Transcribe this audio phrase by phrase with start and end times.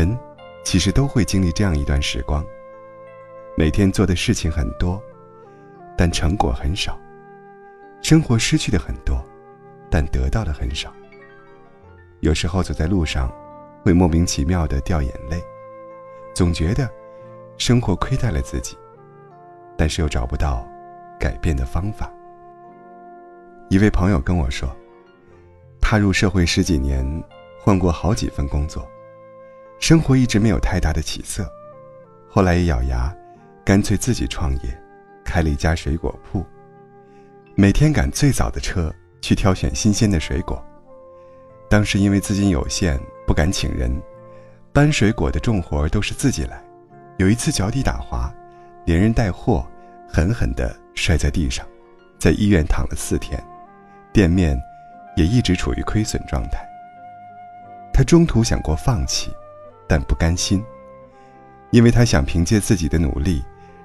[0.00, 0.18] 人
[0.64, 2.42] 其实都会经历这样一段时光。
[3.54, 4.98] 每天做的事情很多，
[5.94, 6.94] 但成果很少；
[8.00, 9.22] 生活失去的很多，
[9.90, 10.90] 但得到的很少。
[12.20, 13.30] 有时候走在路上，
[13.82, 15.38] 会莫名其妙的掉眼泪，
[16.34, 16.88] 总觉得
[17.58, 18.78] 生活亏待了自己，
[19.76, 20.66] 但是又找不到
[21.18, 22.10] 改变的方法。
[23.68, 24.74] 一位朋友跟我说，
[25.78, 27.04] 踏入社会十几年，
[27.58, 28.88] 换过好几份工作，
[29.80, 31.50] 生活一直没有太大的起色。
[32.28, 33.12] 后来一咬牙，
[33.64, 34.78] 干脆自己创业，
[35.24, 36.44] 开了一家水果铺，
[37.54, 40.62] 每天赶最早的车去挑选新鲜的水果。
[41.68, 43.90] 当时因为资金有限，不敢请人，
[44.70, 46.62] 搬水果的重活都是自己来。
[47.16, 48.32] 有一次脚底打滑，
[48.84, 49.66] 连人带货
[50.06, 51.66] 狠狠地摔在地上，
[52.18, 53.42] 在医院躺了四天。
[54.12, 54.60] 店面
[55.16, 56.68] 也一直处于亏损状态。
[57.94, 59.32] 他中途想过放弃，
[59.90, 60.64] 但不甘心，
[61.72, 63.42] 因为他想凭借自己的努力，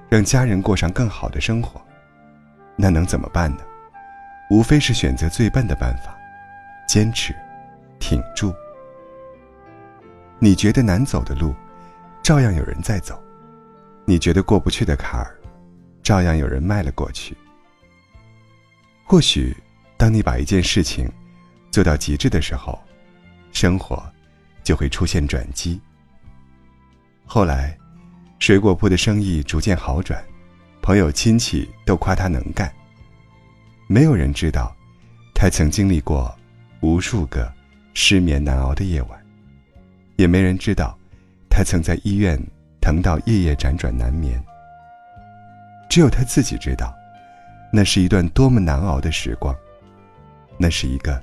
[0.08, 1.82] 让家人过上更好的生活。
[2.76, 3.58] 那能怎么办呢？
[4.48, 6.16] 无非是选择最笨的办法，
[6.86, 7.34] 坚持，
[7.98, 8.54] 挺住。
[10.38, 11.52] 你觉得难走的路，
[12.22, 13.16] 照样有人在走；
[14.04, 15.36] 你觉得过不去的坎儿，
[16.04, 17.36] 照样有人迈了过去。
[19.04, 19.56] 或许。
[19.98, 21.10] 当你把一件事情
[21.70, 22.78] 做到极致的时候，
[23.50, 24.04] 生活
[24.62, 25.80] 就会出现转机。
[27.26, 27.76] 后来，
[28.38, 30.24] 水果铺的生意逐渐好转，
[30.80, 32.72] 朋友亲戚都夸他能干。
[33.88, 34.74] 没有人知道，
[35.34, 36.34] 他曾经历过
[36.80, 37.52] 无数个
[37.94, 39.20] 失眠难熬的夜晚，
[40.14, 40.96] 也没人知道，
[41.50, 42.40] 他曾在医院
[42.80, 44.42] 疼到夜夜辗转难眠。
[45.90, 46.94] 只有他自己知道，
[47.72, 49.54] 那是一段多么难熬的时光。
[50.58, 51.22] 那是一个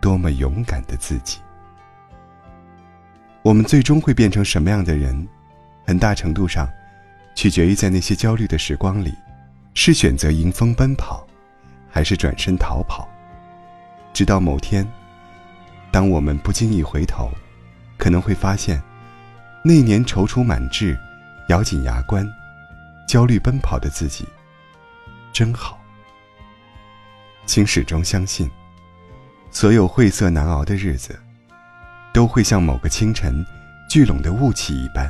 [0.00, 1.40] 多么勇敢的自己。
[3.46, 5.16] 我们最终会变成什么样的人，
[5.86, 6.68] 很大程度上
[7.36, 9.14] 取决于在那些焦虑的时光里，
[9.72, 11.24] 是选择迎风奔跑，
[11.88, 13.08] 还是转身逃跑。
[14.12, 14.84] 直到某天，
[15.92, 17.30] 当我们不经意回头，
[17.96, 18.82] 可能会发现，
[19.64, 20.98] 那年踌躇满志、
[21.48, 22.28] 咬紧牙关、
[23.06, 24.26] 焦虑奔跑的自己，
[25.32, 25.80] 真好。
[27.44, 28.50] 请始终相信，
[29.52, 31.16] 所有晦涩难熬的日子，
[32.16, 33.44] 都会像某个清晨
[33.90, 35.06] 聚拢的雾气一般，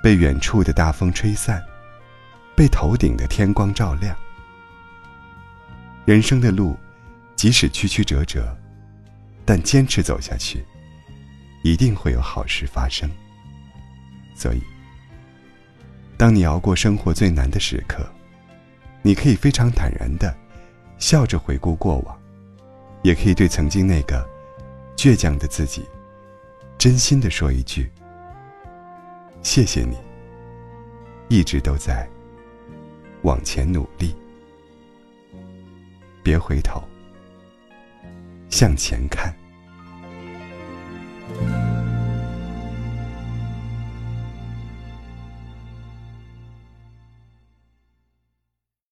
[0.00, 1.60] 被远处的大风吹散，
[2.54, 4.16] 被头顶的天光照亮。
[6.04, 6.78] 人生的路，
[7.34, 8.56] 即使曲曲折折，
[9.44, 10.64] 但坚持走下去，
[11.64, 13.10] 一定会有好事发生。
[14.36, 14.62] 所以，
[16.16, 18.08] 当你熬过生活最难的时刻，
[19.02, 20.32] 你可以非常坦然的。
[20.98, 22.16] 笑着回顾过往，
[23.02, 24.24] 也可以对曾经那个
[24.96, 25.84] 倔强的自己，
[26.82, 27.88] 真心的说一句
[29.40, 29.96] ：“谢谢你，
[31.28, 32.04] 一直都在
[33.22, 34.12] 往前努力，
[36.24, 36.82] 别回头，
[38.48, 39.32] 向前看。”